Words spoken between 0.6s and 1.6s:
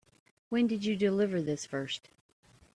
did you deliver